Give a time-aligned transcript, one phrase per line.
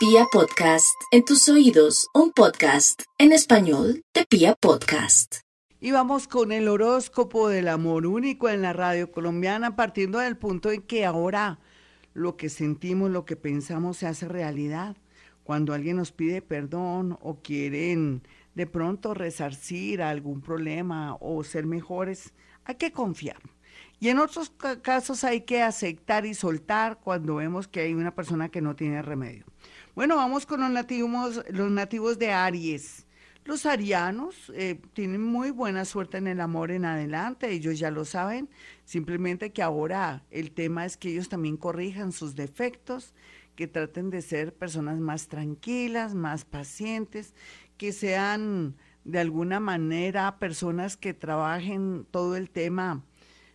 [0.00, 5.40] Pia Podcast, en tus oídos, un podcast en español de Pia Podcast.
[5.78, 10.70] Y vamos con el horóscopo del amor único en la radio colombiana, partiendo del punto
[10.70, 11.58] en que ahora
[12.14, 14.96] lo que sentimos, lo que pensamos se hace realidad.
[15.42, 18.22] Cuando alguien nos pide perdón o quieren
[18.54, 22.32] de pronto resarcir algún problema o ser mejores,
[22.64, 23.42] hay que confiar.
[24.02, 28.48] Y en otros casos hay que aceptar y soltar cuando vemos que hay una persona
[28.48, 29.44] que no tiene remedio.
[29.94, 33.06] Bueno, vamos con los nativos, los nativos de Aries.
[33.44, 38.04] Los arianos eh, tienen muy buena suerte en el amor en adelante, ellos ya lo
[38.04, 38.48] saben,
[38.84, 43.14] simplemente que ahora el tema es que ellos también corrijan sus defectos,
[43.54, 47.34] que traten de ser personas más tranquilas, más pacientes,
[47.76, 53.04] que sean de alguna manera personas que trabajen todo el tema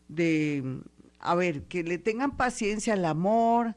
[0.07, 0.81] de,
[1.19, 3.75] a ver, que le tengan paciencia al amor,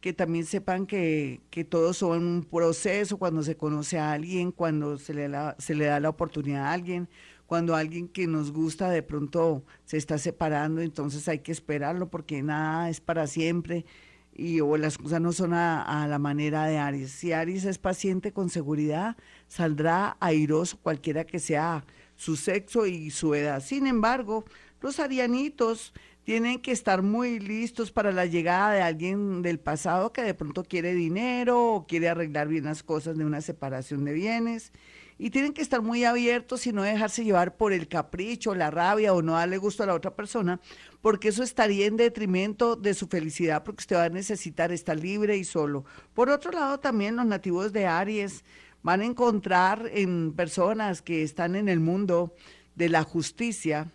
[0.00, 4.98] que también sepan que, que todos son un proceso cuando se conoce a alguien, cuando
[4.98, 7.08] se le, se le da la oportunidad a alguien,
[7.46, 12.42] cuando alguien que nos gusta de pronto se está separando, entonces hay que esperarlo porque
[12.42, 13.84] nada es para siempre
[14.32, 17.10] y o las cosas no son a, a, la manera de Aries.
[17.10, 19.16] Si Aries es paciente con seguridad,
[19.48, 21.84] saldrá airoso cualquiera que sea
[22.14, 23.60] su sexo y su edad.
[23.60, 24.44] Sin embargo,
[24.80, 25.92] los arianitos
[26.24, 30.62] tienen que estar muy listos para la llegada de alguien del pasado que de pronto
[30.64, 34.72] quiere dinero o quiere arreglar bien las cosas de una separación de bienes.
[35.18, 39.12] Y tienen que estar muy abiertos y no dejarse llevar por el capricho, la rabia
[39.12, 40.60] o no darle gusto a la otra persona,
[41.02, 45.36] porque eso estaría en detrimento de su felicidad, porque usted va a necesitar estar libre
[45.36, 45.84] y solo.
[46.14, 48.44] Por otro lado, también los nativos de Aries
[48.82, 52.34] van a encontrar en personas que están en el mundo
[52.74, 53.92] de la justicia,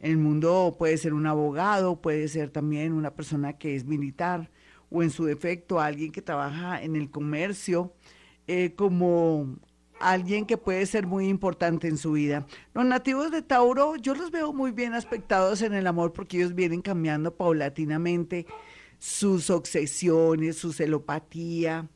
[0.00, 4.50] el mundo puede ser un abogado, puede ser también una persona que es militar
[4.90, 7.94] o en su defecto alguien que trabaja en el comercio,
[8.46, 9.58] eh, como
[10.00, 12.46] alguien que puede ser muy importante en su vida.
[12.74, 16.54] Los nativos de Tauro, yo los veo muy bien aspectados en el amor porque ellos
[16.54, 18.46] vienen cambiando paulatinamente
[18.98, 21.88] sus obsesiones, su celopatía.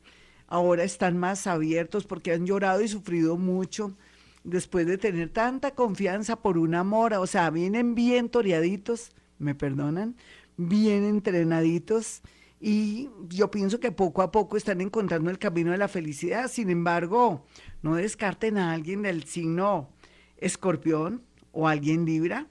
[0.47, 3.97] Ahora están más abiertos porque han llorado y sufrido mucho
[4.45, 10.15] después de tener tanta confianza por un amor, o sea, vienen bien toreaditos, me perdonan,
[10.55, 12.21] bien entrenaditos
[12.61, 16.49] y yo pienso que poco a poco están encontrando el camino de la felicidad.
[16.49, 17.45] Sin embargo,
[17.81, 19.89] no descarten a alguien del signo
[20.37, 22.47] escorpión o alguien libra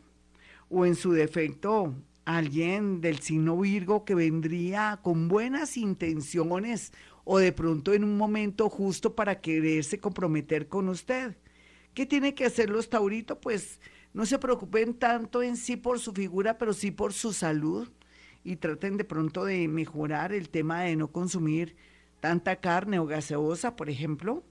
[0.69, 1.95] o en su defecto
[2.25, 6.93] alguien del signo Virgo que vendría con buenas intenciones
[7.25, 11.37] o de pronto en un momento justo para quererse comprometer con usted.
[11.95, 13.39] ¿Qué tiene que hacer los tauritos?
[13.41, 13.81] Pues
[14.13, 17.89] no se preocupen tanto en sí por su figura, pero sí por su salud
[18.43, 21.77] y traten de pronto de mejorar el tema de no consumir
[22.21, 24.45] tanta carne o gaseosa, por ejemplo,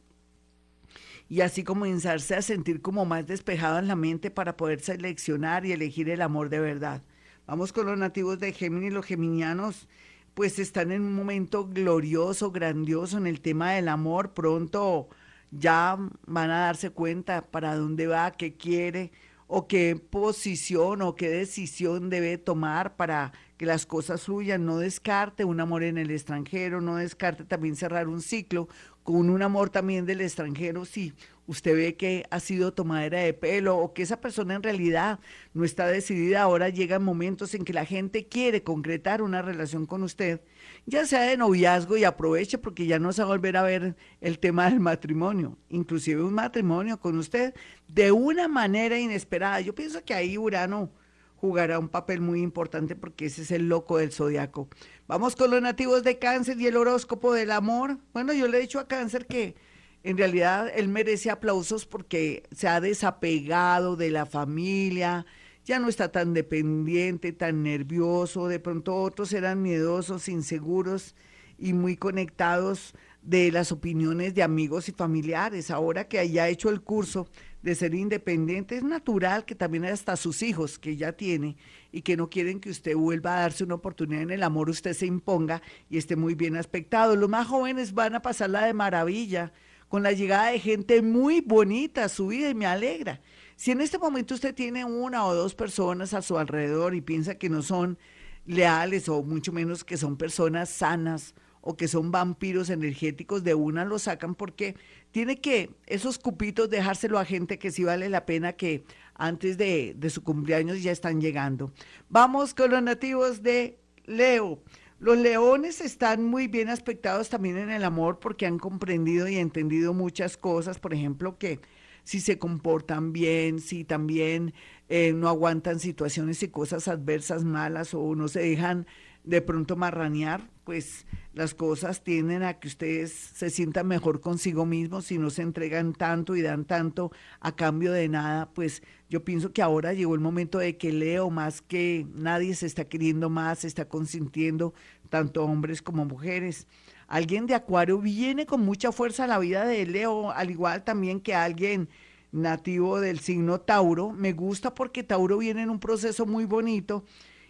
[1.30, 5.72] y así comenzarse a sentir como más despejado en la mente para poder seleccionar y
[5.72, 7.04] elegir el amor de verdad.
[7.46, 9.88] Vamos con los nativos de Géminis, los geminianos
[10.34, 15.10] pues están en un momento glorioso, grandioso en el tema del amor, pronto
[15.58, 19.12] ya van a darse cuenta para dónde va, qué quiere
[19.48, 24.66] o qué posición o qué decisión debe tomar para que las cosas fluyan.
[24.66, 28.68] No descarte un amor en el extranjero, no descarte también cerrar un ciclo
[29.04, 31.14] con un amor también del extranjero si
[31.48, 35.20] usted ve que ha sido tomadera de pelo o que esa persona en realidad
[35.54, 36.42] no está decidida.
[36.42, 40.42] Ahora llegan momentos en que la gente quiere concretar una relación con usted
[40.86, 43.96] ya sea de noviazgo y aproveche porque ya no se va a volver a ver
[44.22, 47.54] el tema del matrimonio, inclusive un matrimonio con usted
[47.88, 49.62] de una manera inesperada.
[49.62, 50.92] Yo pienso que ahí Urano
[51.38, 54.68] jugará un papel muy importante porque ese es el loco del zodiaco.
[55.08, 57.98] Vamos con los nativos de cáncer y el horóscopo del amor.
[58.14, 59.56] Bueno, yo le he dicho a cáncer que
[60.04, 65.26] en realidad él merece aplausos porque se ha desapegado de la familia,
[65.66, 71.16] ya no está tan dependiente, tan nervioso, de pronto otros eran miedosos, inseguros
[71.58, 75.72] y muy conectados de las opiniones de amigos y familiares.
[75.72, 77.30] Ahora que haya hecho el curso
[77.62, 81.56] de ser independiente, es natural que también hasta sus hijos que ya tiene
[81.94, 84.92] y que no quieren que usted vuelva a darse una oportunidad en el amor, usted
[84.92, 87.16] se imponga y esté muy bien aspectado.
[87.16, 89.54] Los más jóvenes van a pasarla de maravilla
[89.94, 93.22] con la llegada de gente muy bonita a su vida y me alegra.
[93.56, 97.36] Si en este momento usted tiene una o dos personas a su alrededor y piensa
[97.36, 98.00] que no son
[98.48, 103.86] leales o mucho menos que son personas sanas o que son vampiros energéticos, de una
[103.86, 104.76] lo sacan porque
[105.12, 109.94] tiene que esos cupitos dejárselo a gente que sí vale la pena que antes de,
[109.96, 111.72] de su cumpleaños ya están llegando.
[112.10, 114.60] Vamos con los nativos de Leo.
[115.04, 119.94] Los leones están muy bien aspectados también en el amor porque han comprendido y entendido
[119.94, 121.60] muchas cosas, por ejemplo, que
[122.06, 124.54] si se comportan bien, si también
[124.88, 128.88] eh, no aguantan situaciones y cosas adversas malas o no se dejan
[129.24, 135.06] de pronto marranear, pues las cosas tienden a que ustedes se sientan mejor consigo mismos
[135.06, 139.52] si no se entregan tanto y dan tanto a cambio de nada, pues yo pienso
[139.52, 143.60] que ahora llegó el momento de que Leo más que nadie se está queriendo más,
[143.60, 144.74] se está consintiendo,
[145.10, 146.68] tanto hombres como mujeres.
[147.08, 151.20] Alguien de Acuario viene con mucha fuerza a la vida de Leo, al igual también
[151.20, 151.90] que alguien
[152.32, 154.12] nativo del signo Tauro.
[154.12, 157.06] Me gusta porque Tauro viene en un proceso muy bonito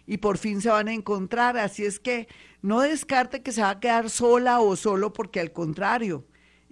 [0.06, 1.56] y por fin se van a encontrar.
[1.56, 2.28] Así es que
[2.62, 6.24] no descarte que se va a quedar sola o solo porque al contrario,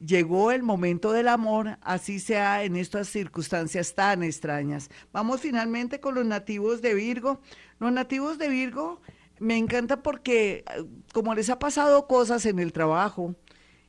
[0.05, 4.91] llegó el momento del amor, así sea en estas circunstancias tan extrañas.
[5.13, 7.41] Vamos finalmente con los nativos de Virgo.
[7.79, 9.01] Los nativos de Virgo
[9.39, 10.65] me encanta porque
[11.13, 13.35] como les ha pasado cosas en el trabajo,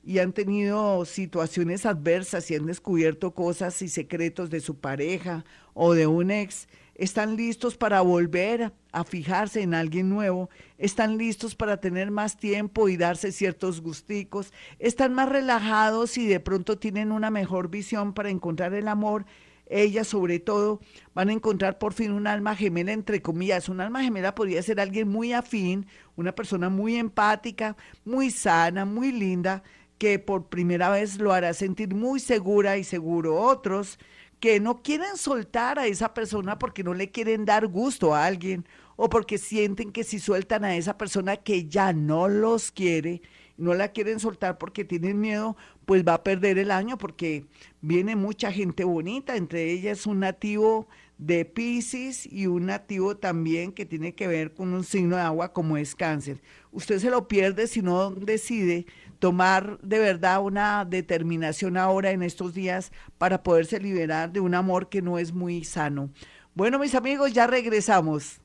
[0.03, 5.93] y han tenido situaciones adversas y han descubierto cosas y secretos de su pareja o
[5.93, 11.77] de un ex, están listos para volver a fijarse en alguien nuevo, están listos para
[11.77, 17.31] tener más tiempo y darse ciertos gusticos, están más relajados y de pronto tienen una
[17.31, 19.25] mejor visión para encontrar el amor.
[19.65, 20.81] Ellas sobre todo
[21.15, 23.69] van a encontrar por fin un alma gemela, entre comillas.
[23.69, 27.75] Un alma gemela podría ser alguien muy afín, una persona muy empática,
[28.05, 29.63] muy sana, muy linda,
[29.97, 33.39] que por primera vez lo hará sentir muy segura y seguro.
[33.39, 33.99] Otros
[34.43, 38.65] que no quieren soltar a esa persona porque no le quieren dar gusto a alguien
[38.97, 43.21] o porque sienten que si sueltan a esa persona que ya no los quiere,
[43.55, 45.55] no la quieren soltar porque tienen miedo,
[45.85, 47.45] pues va a perder el año porque
[47.79, 53.85] viene mucha gente bonita, entre ellas un nativo de Pisces y un nativo también que
[53.85, 56.41] tiene que ver con un signo de agua como es cáncer.
[56.71, 58.85] Usted se lo pierde si no decide
[59.19, 64.89] tomar de verdad una determinación ahora en estos días para poderse liberar de un amor
[64.89, 66.09] que no es muy sano.
[66.55, 68.41] Bueno, mis amigos, ya regresamos.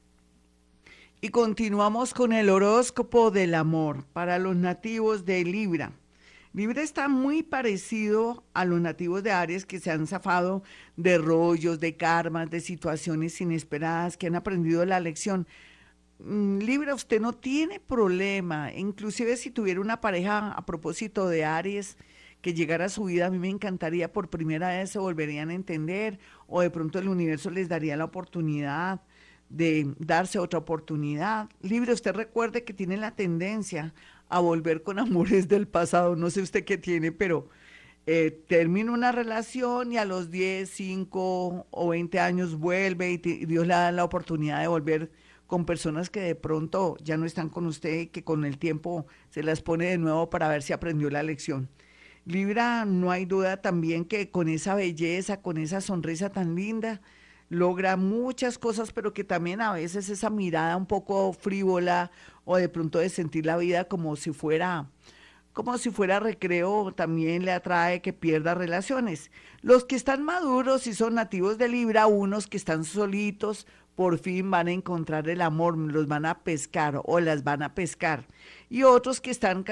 [1.21, 5.93] Y continuamos con el horóscopo del amor para los nativos de Libra.
[6.55, 10.63] Libra está muy parecido a los nativos de Aries que se han zafado
[10.97, 15.47] de rollos, de karmas, de situaciones inesperadas, que han aprendido la lección.
[16.19, 21.97] Mm, Libra, usted no tiene problema, inclusive si tuviera una pareja a propósito de Aries
[22.41, 25.55] que llegara a su vida, a mí me encantaría por primera vez se volverían a
[25.55, 29.01] entender o de pronto el universo les daría la oportunidad
[29.49, 31.49] de darse otra oportunidad.
[31.63, 33.95] Libra, usted recuerde que tiene la tendencia
[34.29, 37.49] a volver con amores del pasado, no sé usted qué tiene, pero
[38.07, 43.47] eh, termina una relación y a los 10, 5 o 20 años vuelve y, y
[43.47, 45.11] Dios le da la oportunidad de volver
[45.47, 49.07] con personas que de pronto ya no están con usted y que con el tiempo
[49.31, 51.69] se las pone de nuevo para ver si aprendió la lección.
[52.27, 57.01] Libra, no hay duda también que con esa belleza, con esa sonrisa tan linda,
[57.49, 62.11] logra muchas cosas, pero que también a veces esa mirada un poco frívola
[62.45, 64.87] o de pronto de sentir la vida como si fuera
[65.59, 69.33] como si fuera recreo, también le atrae que pierda relaciones.
[69.61, 73.67] Los que están maduros y son nativos de Libra, unos que están solitos,
[73.97, 77.75] por fin van a encontrar el amor, los van a pescar o las van a
[77.75, 78.25] pescar.
[78.71, 79.65] Y otros que están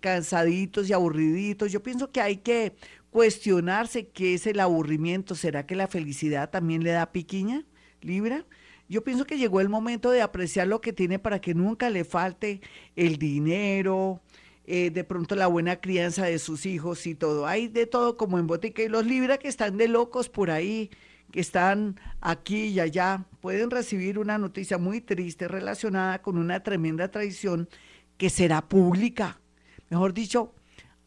[0.00, 2.76] cansaditos y aburriditos, yo pienso que hay que
[3.10, 5.34] cuestionarse qué es el aburrimiento.
[5.34, 7.64] ¿Será que la felicidad también le da piquiña,
[8.00, 8.46] Libra?
[8.88, 12.04] Yo pienso que llegó el momento de apreciar lo que tiene para que nunca le
[12.04, 12.60] falte
[12.96, 14.20] el dinero,
[14.66, 17.46] eh, de pronto la buena crianza de sus hijos y todo.
[17.46, 20.90] Hay de todo como en botica y los Libra que están de locos por ahí
[21.30, 27.10] que están aquí y allá pueden recibir una noticia muy triste relacionada con una tremenda
[27.10, 27.68] traición
[28.16, 29.40] que será pública.
[29.88, 30.54] Mejor dicho,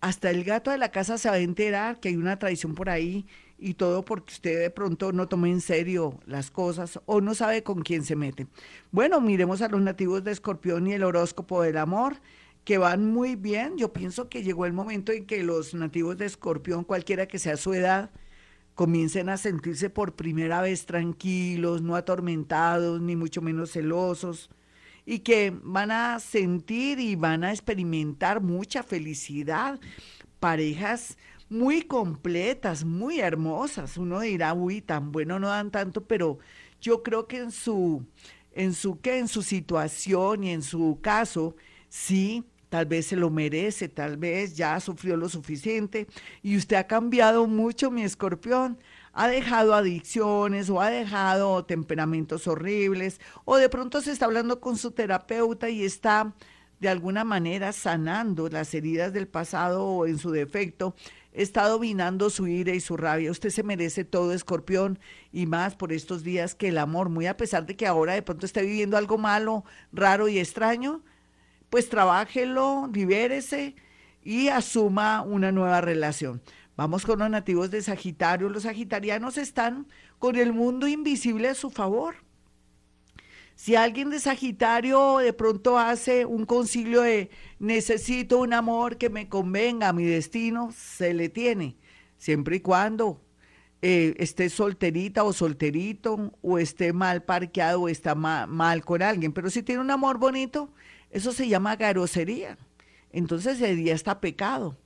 [0.03, 2.89] hasta el gato de la casa se va a enterar que hay una traición por
[2.89, 3.25] ahí
[3.57, 7.63] y todo porque usted de pronto no toma en serio las cosas o no sabe
[7.63, 8.47] con quién se mete.
[8.91, 12.17] Bueno, miremos a los nativos de Escorpión y el horóscopo del amor
[12.65, 13.77] que van muy bien.
[13.77, 17.55] Yo pienso que llegó el momento en que los nativos de Escorpión, cualquiera que sea
[17.55, 18.11] su edad,
[18.75, 24.49] comiencen a sentirse por primera vez tranquilos, no atormentados, ni mucho menos celosos,
[25.05, 29.79] y que van a sentir y van a experimentar mucha felicidad,
[30.39, 31.17] parejas
[31.49, 33.97] muy completas, muy hermosas.
[33.97, 36.39] Uno dirá, uy, tan bueno no dan tanto, pero
[36.81, 38.05] yo creo que en su,
[38.53, 41.55] en su, que en su situación y en su caso,
[41.89, 46.07] sí, tal vez se lo merece, tal vez ya sufrió lo suficiente
[46.41, 48.79] y usted ha cambiado mucho, mi escorpión.
[49.13, 54.77] Ha dejado adicciones o ha dejado temperamentos horribles o de pronto se está hablando con
[54.77, 56.33] su terapeuta y está
[56.83, 60.95] de alguna manera sanando las heridas del pasado o en su defecto,
[61.31, 63.31] está dominando su ira y su rabia.
[63.31, 64.99] Usted se merece todo, escorpión,
[65.31, 68.21] y más por estos días que el amor, muy a pesar de que ahora de
[68.21, 71.01] pronto esté viviendo algo malo, raro y extraño,
[71.69, 73.75] pues trabájelo, libérese
[74.21, 76.41] y asuma una nueva relación.
[76.75, 78.49] Vamos con los nativos de Sagitario.
[78.49, 79.87] Los sagitarianos están
[80.17, 82.15] con el mundo invisible a su favor.
[83.55, 89.29] Si alguien de Sagitario de pronto hace un concilio de necesito un amor que me
[89.29, 91.77] convenga a mi destino, se le tiene,
[92.17, 93.21] siempre y cuando
[93.83, 99.33] eh, esté solterita o solterito, o esté mal parqueado o está mal con alguien.
[99.33, 100.73] Pero si tiene un amor bonito,
[101.11, 102.57] eso se llama garosería.
[103.11, 104.77] Entonces ese día está pecado,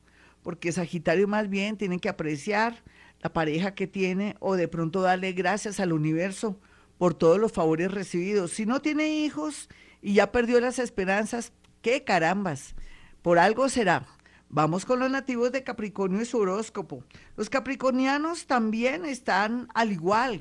[0.47, 2.81] porque Sagitario más bien tiene que apreciar
[3.19, 6.57] la pareja que tiene o de pronto darle gracias al universo
[6.97, 8.51] por todos los favores recibidos.
[8.51, 9.67] Si no tiene hijos
[10.01, 11.51] y ya perdió las esperanzas,
[11.81, 12.75] qué carambas,
[13.21, 14.07] por algo será.
[14.47, 17.03] Vamos con los nativos de Capricornio y su horóscopo.
[17.35, 20.39] Los capricornianos también están al igual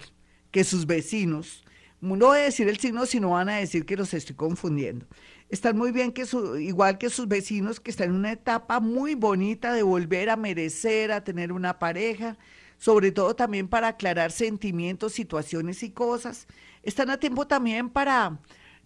[0.52, 1.64] que sus vecinos.
[2.00, 5.04] No voy a decir el signo, sino van a decir que los estoy confundiendo.
[5.48, 9.14] Están muy bien, que su, igual que sus vecinos, que están en una etapa muy
[9.14, 12.36] bonita de volver a merecer, a tener una pareja,
[12.78, 16.48] sobre todo también para aclarar sentimientos, situaciones y cosas.
[16.82, 18.40] Están a tiempo también para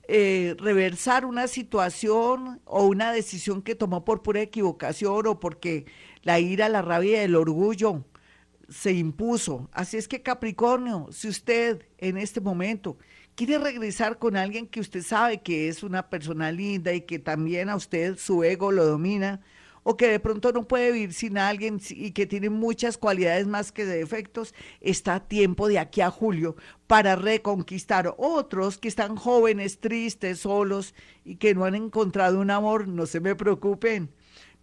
[0.06, 5.86] eh, reversar una situación o una decisión que tomó por pura equivocación o porque
[6.22, 8.04] la ira, la rabia el orgullo
[8.68, 9.68] se impuso.
[9.72, 12.98] Así es que Capricornio, si usted en este momento
[13.34, 17.68] quiere regresar con alguien que usted sabe que es una persona linda y que también
[17.68, 19.40] a usted su ego lo domina,
[19.82, 23.72] o que de pronto no puede vivir sin alguien y que tiene muchas cualidades más
[23.72, 26.56] que defectos, está a tiempo de aquí a julio
[26.86, 30.94] para reconquistar otros que están jóvenes, tristes, solos
[31.24, 34.10] y que no han encontrado un amor, no se me preocupen.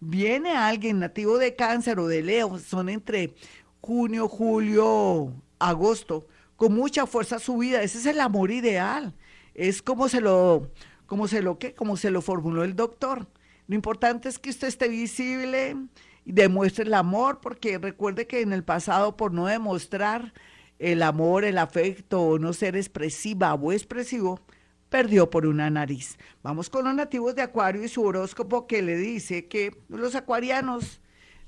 [0.00, 3.34] Viene alguien nativo de cáncer o de Leo, son entre
[3.80, 9.14] junio, julio, agosto, con mucha fuerza su vida, ese es el amor ideal.
[9.54, 10.70] Es como se lo
[11.06, 13.26] como se lo que como se lo formuló el doctor
[13.68, 15.76] lo importante es que usted esté visible
[16.24, 20.32] y demuestre el amor, porque recuerde que en el pasado por no demostrar
[20.78, 24.40] el amor, el afecto o no ser expresiva o expresivo,
[24.88, 26.16] perdió por una nariz.
[26.42, 31.02] Vamos con los nativos de Acuario y su horóscopo que le dice que los acuarianos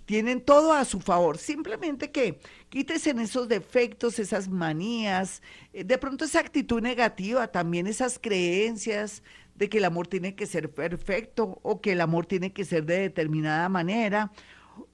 [0.07, 1.39] tienen todo a su favor.
[1.39, 5.43] Simplemente que quítese en esos defectos, esas manías,
[5.73, 9.23] eh, de pronto esa actitud negativa, también esas creencias
[9.55, 12.85] de que el amor tiene que ser perfecto o que el amor tiene que ser
[12.87, 14.33] de determinada manera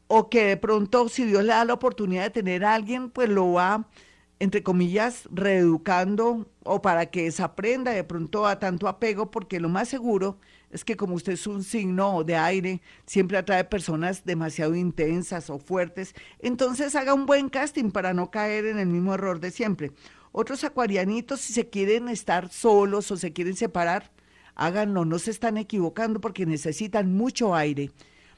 [0.08, 3.28] o que de pronto si Dios le da la oportunidad de tener a alguien, pues
[3.28, 3.88] lo va,
[4.38, 9.88] entre comillas, reeducando o para que desaprenda de pronto a tanto apego, porque lo más
[9.88, 10.38] seguro
[10.70, 15.58] es que como usted es un signo de aire, siempre atrae personas demasiado intensas o
[15.58, 19.92] fuertes, entonces haga un buen casting para no caer en el mismo error de siempre.
[20.32, 24.10] Otros acuarianitos, si se quieren estar solos o se quieren separar,
[24.54, 27.90] háganlo, no se están equivocando porque necesitan mucho aire.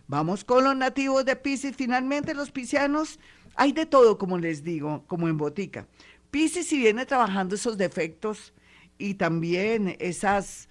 [0.06, 1.76] Vamos con los nativos de Pisces.
[1.76, 3.18] Finalmente, los piscianos,
[3.58, 5.88] hay de todo, como les digo, como en botica.
[6.30, 8.54] Pisces, si viene trabajando esos defectos
[8.98, 10.68] y también esas